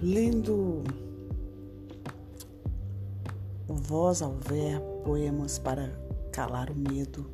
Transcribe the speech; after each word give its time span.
Lendo 0.00 0.84
Voz 3.66 4.22
ao 4.22 4.32
Ver 4.32 4.80
Poemas 5.04 5.58
para 5.58 5.88
Calar 6.30 6.70
o 6.70 6.74
Medo, 6.74 7.28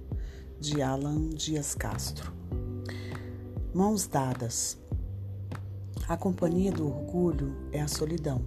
de 0.58 0.80
Alan 0.80 1.28
Dias 1.28 1.74
Castro. 1.74 2.32
Mãos 3.74 4.06
dadas. 4.06 4.78
A 6.08 6.16
companhia 6.16 6.72
do 6.72 6.86
orgulho 6.86 7.54
é 7.70 7.82
a 7.82 7.88
solidão. 7.88 8.42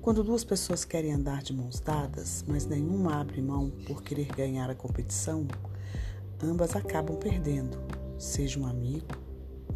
Quando 0.00 0.22
duas 0.22 0.44
pessoas 0.44 0.84
querem 0.84 1.12
andar 1.12 1.42
de 1.42 1.52
mãos 1.52 1.80
dadas, 1.80 2.44
mas 2.46 2.66
nenhuma 2.66 3.20
abre 3.20 3.42
mão 3.42 3.72
por 3.84 4.04
querer 4.04 4.28
ganhar 4.28 4.70
a 4.70 4.76
competição, 4.76 5.44
ambas 6.40 6.76
acabam 6.76 7.16
perdendo, 7.16 7.76
seja 8.16 8.60
um 8.60 8.66
amigo, 8.66 9.16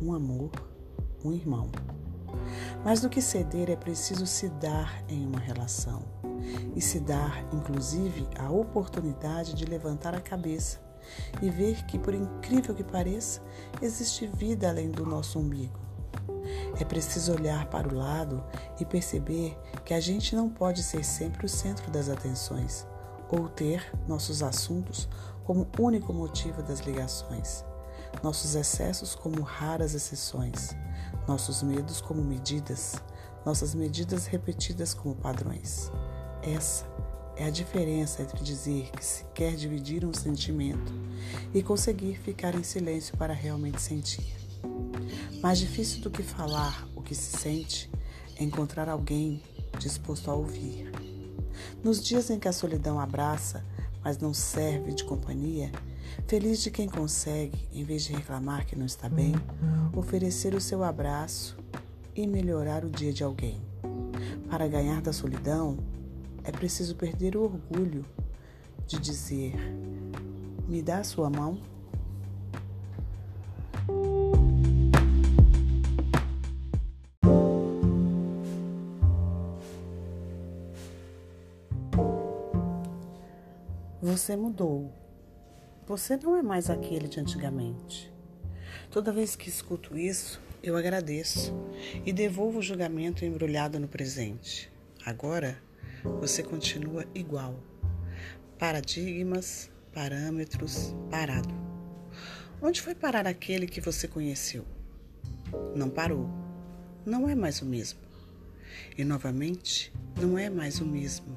um 0.01 0.13
amor, 0.15 0.53
um 1.25 1.33
irmão. 1.33 1.69
Mais 2.85 3.01
do 3.01 3.09
que 3.09 3.21
ceder, 3.21 3.71
é 3.71 3.77
preciso 3.77 4.27
se 4.27 4.49
dar 4.49 5.03
em 5.09 5.27
uma 5.27 5.39
relação 5.39 6.03
e 6.75 6.81
se 6.81 7.01
dar, 7.01 7.45
inclusive, 7.53 8.27
a 8.39 8.51
oportunidade 8.51 9.55
de 9.55 9.65
levantar 9.65 10.15
a 10.15 10.21
cabeça 10.21 10.81
e 11.43 11.51
ver 11.51 11.85
que, 11.87 11.99
por 11.99 12.15
incrível 12.15 12.75
que 12.75 12.85
pareça, 12.85 13.43
existe 13.81 14.27
vida 14.27 14.69
além 14.69 14.91
do 14.91 15.05
nosso 15.05 15.39
umbigo. 15.39 15.79
É 16.79 16.85
preciso 16.85 17.35
olhar 17.35 17.67
para 17.67 17.89
o 17.89 17.95
lado 17.95 18.43
e 18.81 18.85
perceber 18.85 19.57
que 19.85 19.95
a 19.95 20.01
gente 20.01 20.35
não 20.35 20.49
pode 20.49 20.83
ser 20.83 21.05
sempre 21.05 21.47
o 21.47 21.49
centro 21.49 21.91
das 21.91 22.09
atenções 22.09 22.87
ou 23.29 23.49
ter 23.49 23.93
nossos 24.09 24.43
assuntos 24.43 25.09
como 25.45 25.69
único 25.79 26.13
motivo 26.13 26.63
das 26.63 26.81
ligações, 26.81 27.65
nossos 28.23 28.55
excessos 28.55 29.15
como 29.15 29.43
raras 29.43 29.95
exceções 29.95 30.75
nossos 31.27 31.63
medos 31.63 32.01
como 32.01 32.23
medidas, 32.23 33.01
nossas 33.45 33.75
medidas 33.75 34.27
repetidas 34.27 34.93
como 34.93 35.15
padrões. 35.15 35.91
Essa 36.43 36.85
é 37.37 37.45
a 37.45 37.51
diferença 37.51 38.23
entre 38.23 38.43
dizer 38.43 38.91
que 38.91 39.05
se 39.05 39.25
quer 39.35 39.55
dividir 39.55 40.05
um 40.05 40.13
sentimento 40.13 40.93
e 41.55 41.63
conseguir 41.63 42.19
ficar 42.19 42.55
em 42.55 42.63
silêncio 42.63 43.17
para 43.17 43.33
realmente 43.33 43.81
sentir. 43.81 44.37
Mais 45.41 45.59
difícil 45.59 46.01
do 46.01 46.11
que 46.11 46.23
falar 46.23 46.87
o 46.95 47.01
que 47.03 47.15
se 47.15 47.39
sente 47.39 47.91
é 48.37 48.43
encontrar 48.43 48.89
alguém 48.89 49.43
disposto 49.79 50.31
a 50.31 50.35
ouvir. 50.35 50.91
Nos 51.83 52.03
dias 52.03 52.29
em 52.29 52.39
que 52.39 52.49
a 52.49 52.53
solidão 52.53 52.99
abraça, 52.99 53.65
mas 54.03 54.19
não 54.19 54.35
serve 54.35 54.93
de 54.93 55.05
companhia, 55.05 55.71
Feliz 56.27 56.63
de 56.63 56.71
quem 56.71 56.89
consegue, 56.89 57.69
em 57.73 57.85
vez 57.85 58.05
de 58.05 58.13
reclamar 58.13 58.67
que 58.67 58.77
não 58.77 58.87
está 58.87 59.09
bem, 59.09 59.35
oferecer 59.95 60.55
o 60.55 60.61
seu 60.61 60.85
abraço 60.85 61.57
e 62.15 62.27
melhorar 62.27 62.85
o 62.85 62.91
dia 62.91 63.13
de 63.13 63.25
alguém. 63.25 63.61
Para 64.49 64.69
ganhar 64.69 65.01
da 65.01 65.13
solidão, 65.13 65.79
é 66.45 66.53
preciso 66.53 66.95
perder 66.95 67.37
o 67.37 67.43
orgulho 67.43 68.05
de 68.87 68.99
dizer: 68.99 69.55
Me 70.69 70.83
dá 70.83 71.03
sua 71.05 71.31
mão. 71.31 71.59
Você 84.03 84.35
mudou. 84.35 84.93
Você 85.91 86.17
não 86.17 86.37
é 86.37 86.41
mais 86.41 86.71
aquele 86.71 87.09
de 87.09 87.19
antigamente. 87.19 88.15
Toda 88.93 89.13
vez 89.13 89.35
que 89.35 89.49
escuto 89.49 89.99
isso, 89.99 90.41
eu 90.63 90.77
agradeço 90.77 91.53
e 92.07 92.13
devolvo 92.13 92.61
o 92.61 92.63
julgamento 92.63 93.25
embrulhado 93.25 93.81
no 93.81 93.89
presente. 93.89 94.71
Agora, 95.05 95.61
você 96.21 96.45
continua 96.45 97.05
igual. 97.13 97.59
Paradigmas, 98.57 99.69
parâmetros, 99.93 100.95
parado. 101.11 101.53
Onde 102.63 102.81
foi 102.81 102.95
parar 102.95 103.27
aquele 103.27 103.67
que 103.67 103.81
você 103.81 104.07
conheceu? 104.07 104.65
Não 105.75 105.91
parou. 105.91 106.31
Não 107.05 107.29
é 107.29 107.35
mais 107.35 107.63
o 107.63 107.67
mesmo. 107.67 107.99
E 108.97 109.03
novamente, 109.03 109.93
não 110.21 110.39
é 110.39 110.49
mais 110.49 110.81
o 110.81 110.87
mesmo. 110.87 111.37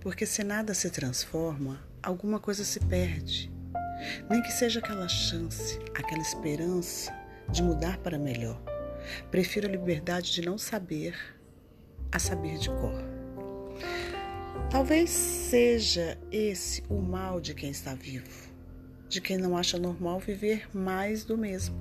Porque 0.00 0.24
se 0.24 0.44
nada 0.44 0.72
se 0.72 0.88
transforma, 0.88 1.80
alguma 2.00 2.38
coisa 2.38 2.62
se 2.62 2.78
perde. 2.78 3.50
Nem 4.28 4.42
que 4.42 4.52
seja 4.52 4.80
aquela 4.80 5.08
chance, 5.08 5.78
aquela 5.94 6.22
esperança 6.22 7.12
de 7.48 7.62
mudar 7.62 7.98
para 7.98 8.18
melhor. 8.18 8.60
Prefiro 9.30 9.66
a 9.66 9.70
liberdade 9.70 10.32
de 10.32 10.42
não 10.42 10.56
saber 10.56 11.14
a 12.10 12.18
saber 12.18 12.58
de 12.58 12.68
cor. 12.68 13.02
Talvez 14.70 15.10
seja 15.10 16.18
esse 16.30 16.82
o 16.88 17.00
mal 17.00 17.40
de 17.40 17.54
quem 17.54 17.70
está 17.70 17.94
vivo, 17.94 18.50
de 19.08 19.20
quem 19.20 19.38
não 19.38 19.56
acha 19.56 19.78
normal 19.78 20.18
viver 20.18 20.68
mais 20.74 21.24
do 21.24 21.36
mesmo, 21.36 21.76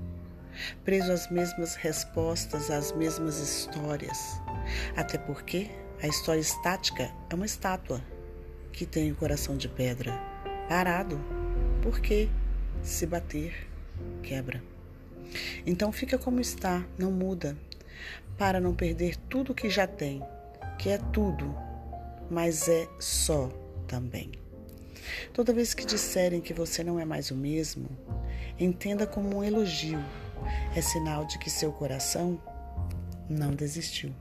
preso 0.83 1.11
às 1.11 1.29
mesmas 1.29 1.75
respostas, 1.75 2.69
às 2.71 2.91
mesmas 2.93 3.39
histórias. 3.39 4.41
Até 4.95 5.17
porque 5.17 5.69
a 6.01 6.07
história 6.07 6.39
estática 6.39 7.11
é 7.29 7.35
uma 7.35 7.45
estátua 7.45 8.01
que 8.71 8.85
tem 8.85 9.11
o 9.11 9.15
coração 9.15 9.57
de 9.57 9.67
pedra, 9.67 10.13
parado 10.67 11.19
porque 11.81 12.29
se 12.83 13.05
bater, 13.05 13.67
quebra. 14.23 14.61
Então 15.65 15.91
fica 15.91 16.17
como 16.17 16.39
está, 16.39 16.85
não 16.97 17.11
muda, 17.11 17.57
para 18.37 18.59
não 18.59 18.73
perder 18.73 19.15
tudo 19.29 19.53
que 19.53 19.69
já 19.69 19.87
tem, 19.87 20.21
que 20.77 20.89
é 20.89 20.97
tudo, 20.97 21.55
mas 22.29 22.67
é 22.67 22.87
só 22.99 23.49
também. 23.87 24.31
Toda 25.33 25.53
vez 25.53 25.73
que 25.73 25.85
disserem 25.85 26.41
que 26.41 26.53
você 26.53 26.83
não 26.83 26.99
é 26.99 27.05
mais 27.05 27.31
o 27.31 27.35
mesmo, 27.35 27.89
entenda 28.59 29.05
como 29.05 29.37
um 29.37 29.43
elogio. 29.43 29.99
É 30.75 30.81
sinal 30.81 31.25
de 31.25 31.37
que 31.37 31.49
seu 31.49 31.71
coração 31.71 32.41
não 33.29 33.51
desistiu. 33.51 34.11